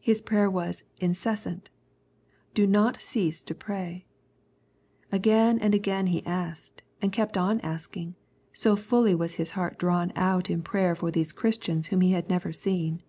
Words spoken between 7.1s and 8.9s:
kept on asking, so